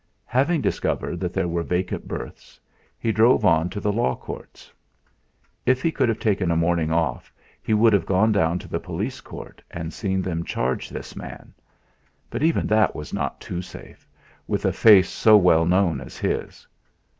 [0.25, 2.59] Having discovered that there were vacant berths,
[2.97, 4.73] he drove on to the Law Courts.
[5.63, 7.31] If he could have taken a morning off,
[7.61, 11.53] he would have gone down to the police court and seen them charge this man.
[12.31, 14.07] But even that was not too safe,
[14.47, 16.65] with a face so well known as his.